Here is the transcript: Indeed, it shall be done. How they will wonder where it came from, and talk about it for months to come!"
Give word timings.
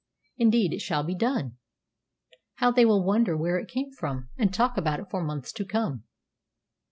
Indeed, 0.37 0.73
it 0.73 0.79
shall 0.81 1.03
be 1.03 1.13
done. 1.13 1.57
How 2.55 2.71
they 2.71 2.85
will 2.85 3.03
wonder 3.05 3.37
where 3.37 3.59
it 3.59 3.69
came 3.69 3.91
from, 3.91 4.29
and 4.35 4.51
talk 4.51 4.75
about 4.75 4.99
it 4.99 5.11
for 5.11 5.23
months 5.23 5.53
to 5.53 5.63
come!" 5.63 6.05